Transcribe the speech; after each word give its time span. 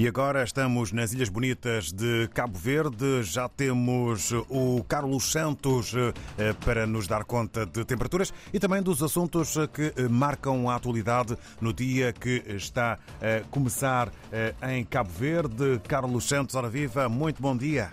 E 0.00 0.08
agora 0.08 0.42
estamos 0.42 0.92
nas 0.92 1.12
Ilhas 1.12 1.28
Bonitas 1.28 1.92
de 1.92 2.26
Cabo 2.32 2.56
Verde. 2.56 3.22
Já 3.22 3.50
temos 3.50 4.32
o 4.48 4.82
Carlos 4.88 5.30
Santos 5.30 5.92
eh, 5.94 6.54
para 6.64 6.86
nos 6.86 7.06
dar 7.06 7.22
conta 7.24 7.66
de 7.66 7.84
temperaturas 7.84 8.32
e 8.50 8.58
também 8.58 8.82
dos 8.82 9.02
assuntos 9.02 9.58
que 9.74 9.92
marcam 10.08 10.70
a 10.70 10.76
atualidade 10.76 11.36
no 11.60 11.70
dia 11.70 12.14
que 12.14 12.42
está 12.48 12.98
a 13.20 13.46
começar 13.50 14.10
eh, 14.32 14.54
em 14.70 14.86
Cabo 14.86 15.10
Verde. 15.10 15.78
Carlos 15.86 16.26
Santos, 16.26 16.54
ora 16.54 16.70
viva, 16.70 17.06
muito 17.06 17.42
bom 17.42 17.54
dia. 17.54 17.90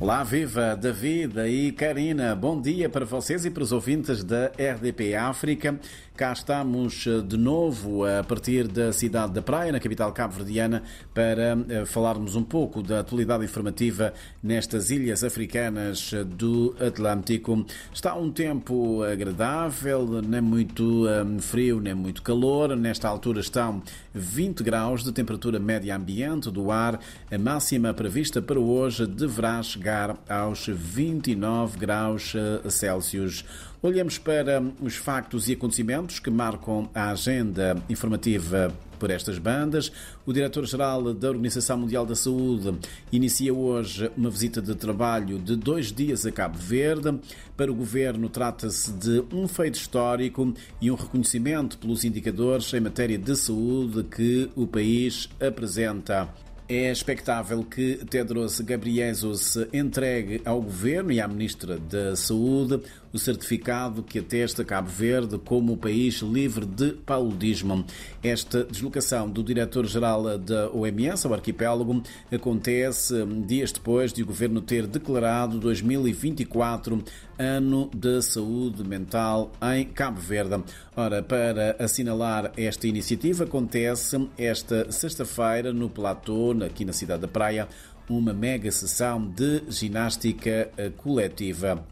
Olá, 0.00 0.22
viva 0.22 0.76
David 0.76 1.40
e 1.48 1.72
Karina. 1.72 2.32
Bom 2.36 2.60
dia 2.60 2.88
para 2.88 3.04
vocês 3.04 3.44
e 3.44 3.50
para 3.50 3.64
os 3.64 3.72
ouvintes 3.72 4.22
da 4.22 4.46
RDP 4.56 5.16
África. 5.16 5.76
Cá 6.16 6.32
estamos 6.32 7.04
eh, 7.06 7.20
de 7.20 7.36
novo 7.36 8.04
a 8.04 8.24
partir 8.24 8.66
da 8.66 8.92
cidade 8.92 9.32
da 9.32 9.42
Praia, 9.42 9.70
na 9.70 9.78
capital 9.78 10.12
cabo-verdiana, 10.12 10.82
para 11.14 11.56
eh, 11.68 11.84
falarmos 11.84 12.36
um 12.36 12.42
pouco 12.42 12.82
da 12.82 13.00
atualidade 13.00 13.44
informativa 13.44 14.12
nestas 14.42 14.90
ilhas 14.90 15.22
africanas 15.22 16.12
eh, 16.12 16.22
do 16.22 16.76
Atlântico. 16.80 17.64
Está 17.92 18.14
um 18.14 18.30
tempo 18.30 19.02
agradável, 19.02 20.22
nem 20.22 20.40
muito 20.40 21.06
frio, 21.40 21.80
nem 21.80 21.94
muito 21.94 22.22
calor. 22.22 22.76
Nesta 22.76 23.08
altura 23.08 23.40
estão 23.40 23.82
20 24.12 24.62
graus 24.62 25.04
de 25.04 25.12
temperatura 25.12 25.60
média 25.60 25.94
ambiente 25.94 26.50
do 26.50 26.70
ar. 26.70 26.98
A 27.30 27.38
máxima 27.38 27.94
prevista 27.94 28.42
para 28.42 28.58
hoje 28.58 29.06
deverá 29.06 29.62
chegar 29.62 29.87
aos 30.28 30.66
29 30.66 31.78
graus 31.78 32.32
Celsius. 32.68 33.44
Olhamos 33.80 34.18
para 34.18 34.62
os 34.80 34.96
factos 34.96 35.48
e 35.48 35.52
acontecimentos 35.52 36.18
que 36.18 36.30
marcam 36.30 36.90
a 36.94 37.10
agenda 37.10 37.76
informativa 37.88 38.74
por 38.98 39.10
estas 39.10 39.38
bandas. 39.38 39.90
O 40.26 40.32
diretor-geral 40.32 41.14
da 41.14 41.28
Organização 41.28 41.78
Mundial 41.78 42.04
da 42.04 42.16
Saúde 42.16 42.76
inicia 43.12 43.54
hoje 43.54 44.10
uma 44.16 44.30
visita 44.30 44.60
de 44.60 44.74
trabalho 44.74 45.38
de 45.38 45.56
dois 45.56 45.92
dias 45.92 46.26
a 46.26 46.32
Cabo 46.32 46.58
Verde. 46.58 47.18
Para 47.56 47.70
o 47.70 47.74
governo, 47.74 48.28
trata-se 48.28 48.92
de 48.92 49.24
um 49.32 49.46
feito 49.46 49.76
histórico 49.76 50.52
e 50.80 50.90
um 50.90 50.94
reconhecimento 50.94 51.78
pelos 51.78 52.04
indicadores 52.04 52.72
em 52.74 52.80
matéria 52.80 53.16
de 53.16 53.36
saúde 53.36 54.02
que 54.04 54.50
o 54.56 54.66
país 54.66 55.28
apresenta. 55.40 56.28
É 56.68 56.90
expectável 56.90 57.64
que 57.64 58.04
Tedros 58.10 58.60
Ghebreyesus 58.60 59.56
entregue 59.72 60.42
ao 60.44 60.60
Governo 60.60 61.10
e 61.10 61.18
à 61.18 61.26
Ministra 61.26 61.78
da 61.78 62.14
Saúde 62.14 62.82
o 63.12 63.18
certificado 63.18 64.02
que 64.02 64.18
atesta 64.18 64.64
Cabo 64.64 64.88
Verde 64.88 65.38
como 65.38 65.72
o 65.72 65.76
país 65.76 66.16
livre 66.16 66.66
de 66.66 66.92
paludismo. 66.92 67.84
Esta 68.22 68.64
deslocação 68.64 69.28
do 69.28 69.42
diretor-geral 69.42 70.38
da 70.38 70.70
OMS 70.70 71.26
ao 71.26 71.34
arquipélago 71.34 72.02
acontece 72.32 73.24
dias 73.46 73.72
depois 73.72 74.12
de 74.12 74.22
o 74.22 74.26
Governo 74.26 74.60
ter 74.60 74.86
declarado 74.86 75.58
2024 75.58 77.02
ano 77.38 77.88
da 77.94 78.20
saúde 78.20 78.82
mental 78.82 79.52
em 79.76 79.84
Cabo 79.84 80.20
Verde. 80.20 80.62
Ora, 80.96 81.22
para 81.22 81.76
assinalar 81.78 82.52
esta 82.56 82.88
iniciativa, 82.88 83.44
acontece 83.44 84.28
esta 84.36 84.90
sexta-feira 84.90 85.72
no 85.72 85.88
Platô, 85.88 86.50
aqui 86.64 86.84
na 86.84 86.92
cidade 86.92 87.22
da 87.22 87.28
Praia, 87.28 87.68
uma 88.08 88.32
mega 88.32 88.70
sessão 88.72 89.24
de 89.24 89.62
ginástica 89.68 90.70
coletiva. 90.96 91.84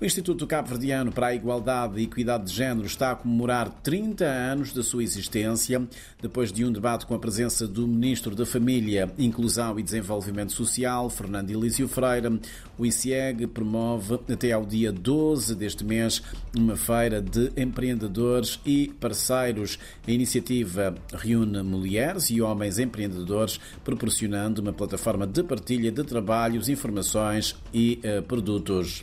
O 0.00 0.04
Instituto 0.04 0.46
Cabo-Verdiano 0.46 1.10
para 1.10 1.26
a 1.26 1.34
Igualdade 1.34 1.98
e 1.98 2.04
Equidade 2.04 2.44
de 2.44 2.52
Género 2.52 2.86
está 2.86 3.10
a 3.10 3.16
comemorar 3.16 3.68
30 3.82 4.24
anos 4.24 4.72
da 4.72 4.80
sua 4.80 5.02
existência, 5.02 5.82
depois 6.22 6.52
de 6.52 6.64
um 6.64 6.70
debate 6.70 7.04
com 7.04 7.16
a 7.16 7.18
presença 7.18 7.66
do 7.66 7.84
Ministro 7.88 8.36
da 8.36 8.46
Família, 8.46 9.10
Inclusão 9.18 9.76
e 9.76 9.82
Desenvolvimento 9.82 10.52
Social, 10.52 11.10
Fernando 11.10 11.50
Elísio 11.50 11.88
Freire. 11.88 12.40
O 12.78 12.86
ICIEG 12.86 13.48
promove 13.48 14.20
até 14.32 14.52
ao 14.52 14.64
dia 14.64 14.92
12 14.92 15.56
deste 15.56 15.84
mês 15.84 16.22
uma 16.56 16.76
feira 16.76 17.20
de 17.20 17.50
empreendedores 17.56 18.60
e 18.64 18.94
parceiros. 19.00 19.80
A 20.06 20.12
iniciativa 20.12 20.94
reúne 21.12 21.60
mulheres 21.64 22.30
e 22.30 22.40
homens 22.40 22.78
empreendedores, 22.78 23.58
proporcionando 23.82 24.62
uma 24.62 24.72
plataforma 24.72 25.26
de 25.26 25.42
partilha 25.42 25.90
de 25.90 26.04
trabalhos, 26.04 26.68
informações 26.68 27.56
e 27.74 28.00
uh, 28.04 28.22
produtos. 28.22 29.02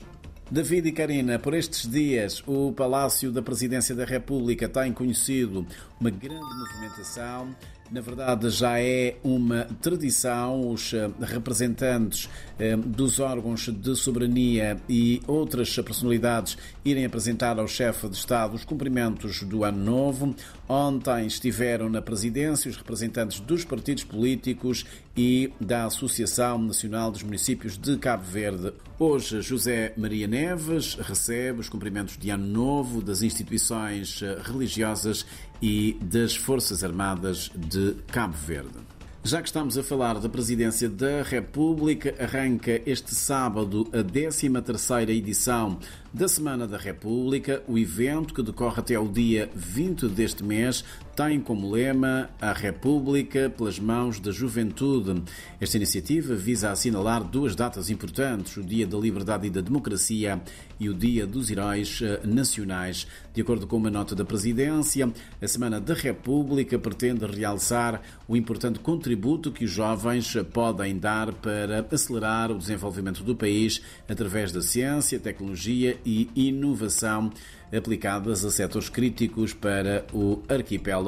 David 0.50 0.89
e 0.89 0.91
Karina, 0.91 1.39
por 1.39 1.56
estes 1.56 1.89
dias 1.89 2.44
o 2.45 2.72
Palácio 2.72 3.31
da 3.31 3.41
Presidência 3.41 3.95
da 3.95 4.06
República 4.06 4.69
tem 4.69 4.94
conhecido 4.94 5.66
uma 6.00 6.11
grande 6.11 6.56
movimentação 6.56 7.56
na 7.91 8.01
verdade, 8.01 8.50
já 8.50 8.79
é 8.79 9.16
uma 9.23 9.66
tradição 9.79 10.72
os 10.72 10.91
eh, 10.94 11.09
representantes 11.22 12.28
eh, 12.57 12.75
dos 12.75 13.19
órgãos 13.19 13.69
de 13.69 13.96
soberania 13.96 14.78
e 14.90 15.22
outras 15.28 15.73
personalidades 15.75 16.57
irem 16.84 17.06
apresentar 17.06 17.59
ao 17.59 17.68
chefe 17.68 18.09
de 18.09 18.16
Estado 18.16 18.56
os 18.56 18.66
cumprimentos 18.66 19.44
do 19.44 19.63
Ano 19.63 19.84
Novo. 19.84 20.35
Ontem 20.68 21.28
estiveram 21.28 21.88
na 21.88 22.01
presidência 22.01 22.72
os 22.72 22.78
representantes 22.78 23.40
dos 23.40 23.63
partidos 23.63 24.03
políticos 24.03 24.84
e 25.16 25.53
da 25.62 25.85
Associação 25.85 26.57
Nacional 26.57 27.12
dos 27.12 27.22
Municípios 27.22 27.78
de 27.78 27.97
Cabo 27.97 28.23
Verde. 28.23 28.73
Hoje, 28.97 29.41
José 29.41 29.94
Maria 29.96 30.25
Neves 30.25 30.96
recebe 30.96 31.59
os 31.59 31.69
cumprimentos 31.69 32.17
de 32.17 32.29
Ano 32.29 32.47
Novo 32.47 33.02
das 33.02 33.22
instituições 33.22 34.22
eh, 34.23 34.38
religiosas 34.44 35.25
e 35.62 35.97
das 36.02 36.35
Forças 36.35 36.84
Armadas 36.84 37.50
de 37.56 37.74
Cabo 38.07 38.33
Verde. 38.33 38.95
Já 39.27 39.41
que 39.41 39.47
estamos 39.47 39.75
a 39.75 39.81
falar 39.81 40.19
da 40.19 40.29
Presidência 40.29 40.87
da 40.87 41.23
República, 41.23 42.13
arranca 42.23 42.79
este 42.85 43.15
sábado 43.15 43.87
a 43.91 44.03
13ª 44.03 45.09
edição 45.09 45.79
da 46.13 46.27
Semana 46.27 46.67
da 46.67 46.77
República. 46.77 47.63
O 47.67 47.75
evento, 47.75 48.35
que 48.35 48.43
decorre 48.43 48.79
até 48.79 48.99
o 48.99 49.07
dia 49.07 49.49
20 49.55 50.09
deste 50.09 50.43
mês, 50.43 50.85
tem 51.15 51.39
como 51.39 51.71
lema 51.71 52.29
A 52.41 52.51
República 52.51 53.49
pelas 53.49 53.79
mãos 53.79 54.19
da 54.19 54.31
juventude. 54.31 55.23
Esta 55.61 55.77
iniciativa 55.77 56.35
visa 56.35 56.71
assinalar 56.71 57.23
duas 57.23 57.55
datas 57.55 57.89
importantes, 57.89 58.57
o 58.57 58.63
Dia 58.63 58.85
da 58.85 58.97
Liberdade 58.97 59.47
e 59.47 59.49
da 59.49 59.61
Democracia 59.61 60.41
e 60.77 60.89
o 60.89 60.93
Dia 60.93 61.25
dos 61.25 61.49
Heróis 61.49 62.01
eh, 62.01 62.19
Nacionais. 62.25 63.07
De 63.33 63.41
acordo 63.41 63.65
com 63.65 63.77
uma 63.77 63.89
nota 63.89 64.13
da 64.13 64.25
Presidência, 64.25 65.09
a 65.41 65.47
Semana 65.47 65.79
da 65.79 65.93
República 65.93 66.77
pretende 66.77 67.25
realçar 67.25 68.01
o 68.27 68.35
importante 68.35 68.79
contributo 68.79 69.53
que 69.53 69.63
os 69.63 69.71
jovens 69.71 70.35
podem 70.51 70.97
dar 70.97 71.33
para 71.33 71.85
acelerar 71.89 72.51
o 72.51 72.57
desenvolvimento 72.57 73.23
do 73.23 73.37
país 73.37 73.81
através 74.09 74.51
da 74.51 74.61
ciência, 74.61 75.17
tecnologia 75.17 75.97
e 76.05 76.29
inovação 76.35 77.31
aplicadas 77.73 78.45
a 78.45 78.51
setores 78.51 78.89
críticos 78.89 79.53
para 79.53 80.05
o 80.13 80.41
arquipélago. 80.47 81.04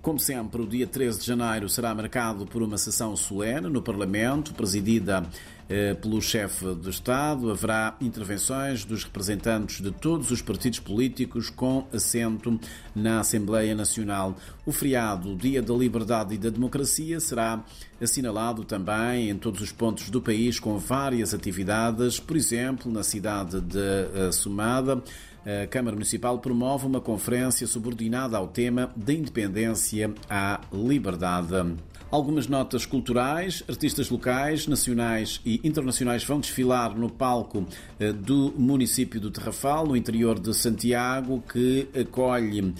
Como 0.00 0.18
sempre, 0.18 0.62
o 0.62 0.66
dia 0.66 0.86
13 0.86 1.20
de 1.20 1.26
janeiro 1.26 1.68
será 1.68 1.94
marcado 1.94 2.46
por 2.46 2.62
uma 2.62 2.78
sessão 2.78 3.16
solene 3.16 3.68
no 3.68 3.82
Parlamento, 3.82 4.54
presidida 4.54 5.26
eh, 5.68 5.92
pelo 5.94 6.22
chefe 6.22 6.64
do 6.74 6.88
Estado. 6.88 7.50
Haverá 7.50 7.94
intervenções 8.00 8.84
dos 8.86 9.04
representantes 9.04 9.82
de 9.82 9.90
todos 9.90 10.30
os 10.30 10.40
partidos 10.40 10.80
políticos 10.80 11.50
com 11.50 11.86
assento 11.92 12.58
na 12.94 13.20
Assembleia 13.20 13.74
Nacional. 13.74 14.34
O 14.64 14.72
feriado, 14.72 15.36
Dia 15.36 15.60
da 15.60 15.74
Liberdade 15.74 16.34
e 16.34 16.38
da 16.38 16.48
Democracia, 16.48 17.20
será 17.20 17.62
assinalado 18.00 18.64
também 18.64 19.28
em 19.28 19.36
todos 19.36 19.60
os 19.60 19.72
pontos 19.72 20.08
do 20.08 20.22
país 20.22 20.58
com 20.58 20.78
várias 20.78 21.34
atividades, 21.34 22.18
por 22.18 22.36
exemplo, 22.36 22.90
na 22.90 23.02
cidade 23.02 23.60
de 23.60 23.78
eh, 23.78 24.32
Sumada 24.32 25.02
a 25.44 25.66
Câmara 25.66 25.94
Municipal 25.94 26.38
promove 26.38 26.86
uma 26.86 27.00
conferência 27.00 27.66
subordinada 27.66 28.36
ao 28.36 28.48
tema 28.48 28.90
da 28.96 29.12
independência 29.12 30.12
à 30.28 30.60
liberdade. 30.72 31.76
Algumas 32.10 32.46
notas 32.46 32.86
culturais, 32.86 33.62
artistas 33.68 34.08
locais, 34.08 34.66
nacionais 34.66 35.42
e 35.44 35.60
internacionais 35.62 36.24
vão 36.24 36.40
desfilar 36.40 36.96
no 36.96 37.10
palco 37.10 37.66
eh, 38.00 38.12
do 38.12 38.54
município 38.56 39.20
do 39.20 39.30
Terrafal, 39.30 39.86
no 39.86 39.94
interior 39.94 40.40
de 40.40 40.54
Santiago, 40.54 41.42
que 41.52 41.86
acolhe 41.94 42.72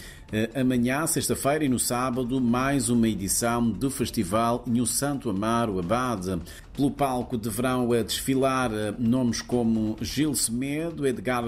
amanhã, 0.55 1.07
sexta-feira 1.07 1.65
e 1.65 1.69
no 1.71 1.79
sábado, 1.79 2.39
mais 2.39 2.91
uma 2.91 3.09
edição 3.09 3.71
do 3.71 3.91
Festival 3.91 4.63
New 4.67 4.85
Santo 4.85 5.31
Amaro 5.31 5.79
Abade. 5.79 6.39
Pelo 6.79 6.93
palco 6.93 7.37
deverão 7.37 7.93
eh, 7.93 8.05
desfilar 8.05 8.71
nomes 9.01 9.43
como 9.43 9.97
Gil 10.01 10.33
Semedo, 10.33 11.05
Edgar 11.05 11.43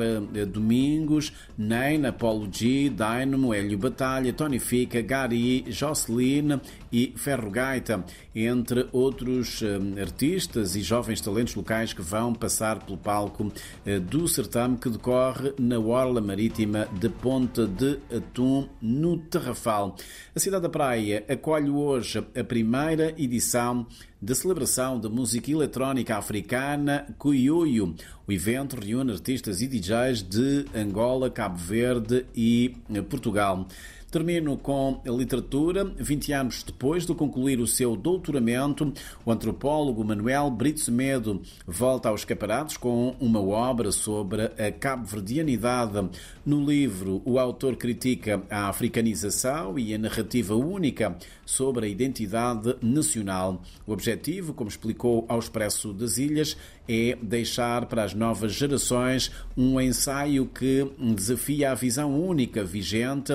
Domingos, 0.49 1.32
Nein, 1.56 2.05
Apolo 2.05 2.49
G, 2.50 2.88
Dynamo, 2.91 3.55
Hélio 3.55 3.79
Batalha, 3.79 4.32
Tony 4.32 4.59
Fica, 4.59 5.00
Gary, 5.00 5.65
Jocelyn 5.69 6.61
e 6.93 7.12
Ferro 7.15 7.49
Gaita, 7.49 8.05
entre 8.35 8.88
outros 8.91 9.62
eh, 9.62 10.00
artistas 10.00 10.75
e 10.75 10.83
jovens 10.83 11.21
talentos 11.21 11.55
locais 11.55 11.93
que 11.93 12.03
vão 12.03 12.35
passar 12.35 12.81
pelo 12.81 12.99
palco 12.99 13.53
eh, 13.87 14.00
do 14.00 14.26
certame 14.26 14.79
que 14.79 14.88
decorre 14.88 15.55
na 15.61 15.79
Orla 15.79 16.21
Marítima 16.21 16.88
de 16.99 17.09
Ponta 17.09 17.69
de 17.69 18.00
Atum, 18.12 18.69
no 18.81 19.19
Terrafal. 19.19 19.96
A 20.34 20.40
cidade 20.40 20.62
da 20.62 20.69
Praia 20.69 21.25
acolhe 21.28 21.70
hoje 21.70 22.19
a 22.19 22.44
primeira 22.44 23.14
edição 23.17 23.87
da 24.20 24.34
celebração 24.34 25.00
da 25.00 25.08
música 25.08 25.50
eletrónica 25.50 26.17
africana 26.17 27.06
Kuyuyu. 27.19 27.94
O 28.26 28.32
evento 28.32 28.76
reúne 28.76 29.12
artistas 29.12 29.62
e 29.62 29.67
DJs 29.67 30.22
de 30.22 30.67
Angola, 30.75 31.31
Cabo 31.31 31.56
Verde 31.56 32.26
e 32.34 32.75
Portugal. 33.08 33.67
Termino 34.11 34.57
com 34.57 35.01
a 35.07 35.11
literatura. 35.11 35.85
20 35.85 36.33
anos 36.33 36.65
depois 36.65 37.07
de 37.07 37.15
concluir 37.15 37.61
o 37.61 37.67
seu 37.67 37.95
doutoramento, 37.95 38.93
o 39.25 39.31
antropólogo 39.31 40.05
Manuel 40.05 40.51
Brito 40.51 40.81
Semedo 40.81 41.41
volta 41.65 42.09
aos 42.09 42.23
escaparates 42.23 42.77
com 42.77 43.15
uma 43.21 43.41
obra 43.41 43.93
sobre 43.93 44.47
a 44.47 44.73
cabo-verdianidade. 44.73 46.11
No 46.45 46.65
livro, 46.65 47.23
o 47.25 47.39
autor 47.39 47.77
critica 47.77 48.43
a 48.51 48.69
africanização 48.69 49.79
e 49.79 49.95
a 49.95 49.99
narrativa 49.99 50.57
única 50.57 51.17
sobre 51.47 51.87
a 51.87 51.89
identidade 51.89 52.75
nacional. 52.83 53.62
O 53.87 53.93
objetivo, 53.93 54.53
como 54.55 54.69
explicou 54.69 55.25
ao 55.29 55.39
Expresso 55.39 55.93
das 55.93 56.19
Ilhas, 56.19 56.57
é 56.89 57.17
deixar 57.23 57.87
para 57.87 58.03
as 58.03 58.15
novas 58.15 58.53
gerações 58.53 59.31
um 59.57 59.81
ensaio 59.81 60.47
que 60.47 60.91
desafia 61.15 61.71
a 61.71 61.75
visão 61.77 62.21
única 62.21 62.65
vigente, 62.65 63.33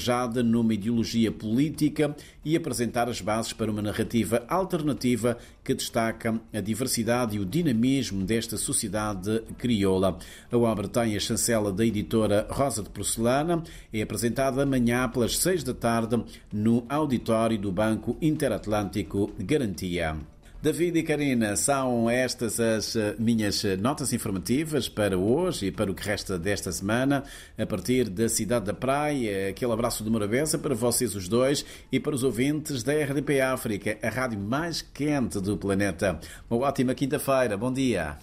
forjada 0.00 0.42
numa 0.42 0.72
ideologia 0.72 1.30
política 1.30 2.16
e 2.42 2.56
apresentar 2.56 3.06
as 3.10 3.20
bases 3.20 3.52
para 3.52 3.70
uma 3.70 3.82
narrativa 3.82 4.42
alternativa 4.48 5.36
que 5.62 5.74
destaca 5.74 6.40
a 6.54 6.60
diversidade 6.60 7.36
e 7.36 7.38
o 7.38 7.44
dinamismo 7.44 8.24
desta 8.24 8.56
sociedade 8.56 9.42
crioula. 9.58 10.18
A 10.50 10.56
obra 10.56 10.88
tem 10.88 11.14
a 11.14 11.20
chancela 11.20 11.70
da 11.70 11.84
editora 11.84 12.46
Rosa 12.50 12.82
de 12.82 12.88
Porcelana, 12.88 13.62
é 13.92 14.00
apresentada 14.00 14.62
amanhã 14.62 15.06
pelas 15.06 15.36
seis 15.36 15.62
da 15.62 15.74
tarde 15.74 16.24
no 16.50 16.86
auditório 16.88 17.58
do 17.58 17.70
Banco 17.70 18.16
Interatlântico 18.22 19.30
Garantia. 19.38 20.16
David 20.62 20.98
e 20.98 21.02
Karina, 21.02 21.56
são 21.56 22.10
estas 22.10 22.60
as 22.60 22.94
eh, 22.94 23.16
minhas 23.18 23.64
notas 23.80 24.12
informativas 24.12 24.90
para 24.90 25.16
hoje 25.16 25.68
e 25.68 25.72
para 25.72 25.90
o 25.90 25.94
que 25.94 26.06
resta 26.06 26.38
desta 26.38 26.70
semana, 26.70 27.24
a 27.56 27.64
partir 27.64 28.10
da 28.10 28.28
cidade 28.28 28.66
da 28.66 28.74
Praia. 28.74 29.48
Aquele 29.48 29.72
abraço 29.72 30.04
de 30.04 30.10
Morabeza 30.10 30.58
para 30.58 30.74
vocês 30.74 31.14
os 31.14 31.28
dois 31.28 31.64
e 31.90 31.98
para 31.98 32.14
os 32.14 32.22
ouvintes 32.22 32.82
da 32.82 32.92
RDP 32.92 33.40
África, 33.40 33.96
a 34.02 34.10
rádio 34.10 34.38
mais 34.38 34.82
quente 34.82 35.40
do 35.40 35.56
planeta. 35.56 36.20
Uma 36.50 36.66
ótima 36.66 36.94
quinta-feira. 36.94 37.56
Bom 37.56 37.72
dia. 37.72 38.18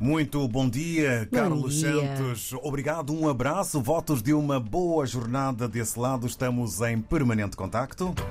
Muito 0.00 0.48
bom 0.48 0.68
dia, 0.68 1.28
bom 1.30 1.36
Carlos 1.36 1.74
dia. 1.74 2.16
Santos. 2.16 2.54
Obrigado, 2.62 3.12
um 3.12 3.28
abraço, 3.28 3.80
votos 3.80 4.22
de 4.22 4.32
uma 4.32 4.58
boa 4.58 5.04
jornada 5.04 5.68
desse 5.68 5.98
lado. 5.98 6.26
Estamos 6.26 6.80
em 6.80 6.98
permanente 6.98 7.56
contacto. 7.56 8.14